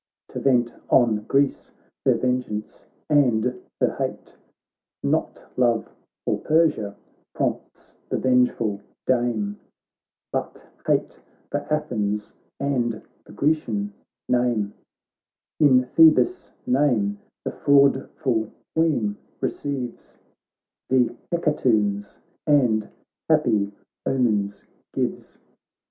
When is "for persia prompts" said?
6.25-7.97